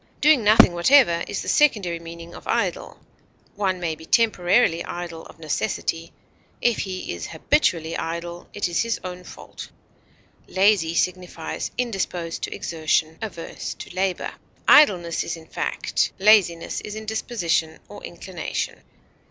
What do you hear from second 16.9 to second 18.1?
in disposition or